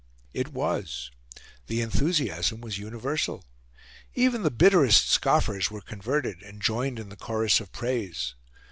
[0.33, 1.11] It was.
[1.67, 3.45] The enthusiasm was universal;
[4.15, 8.33] even the bitterest scoffers were converted, and joined in the chorus of praise.